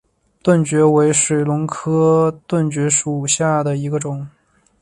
[0.41, 4.27] 盾蕨为水龙骨科盾蕨属下的一个种。